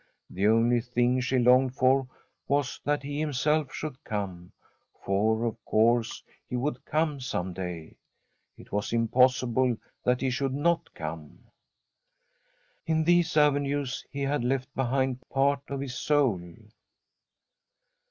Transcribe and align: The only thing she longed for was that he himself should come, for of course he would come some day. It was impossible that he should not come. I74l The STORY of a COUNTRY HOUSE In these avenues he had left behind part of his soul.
The 0.31 0.47
only 0.47 0.81
thing 0.81 1.19
she 1.19 1.37
longed 1.37 1.75
for 1.75 2.07
was 2.47 2.81
that 2.83 3.03
he 3.03 3.19
himself 3.19 3.71
should 3.71 4.03
come, 4.03 4.51
for 4.99 5.45
of 5.45 5.63
course 5.63 6.23
he 6.49 6.55
would 6.55 6.83
come 6.85 7.19
some 7.19 7.53
day. 7.53 7.97
It 8.57 8.71
was 8.71 8.93
impossible 8.93 9.77
that 10.03 10.21
he 10.21 10.31
should 10.31 10.55
not 10.55 10.91
come. 10.95 11.43
I74l 12.87 12.87
The 12.87 12.87
STORY 12.87 12.87
of 12.87 12.87
a 12.87 12.87
COUNTRY 12.87 12.93
HOUSE 12.93 12.97
In 12.97 13.03
these 13.03 13.37
avenues 14.01 14.05
he 14.09 14.21
had 14.21 14.43
left 14.43 14.73
behind 14.75 15.29
part 15.29 15.61
of 15.69 15.79
his 15.81 15.93
soul. 15.95 16.55